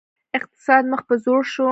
[0.37, 1.67] اقتصاد مخ په ځوړ شو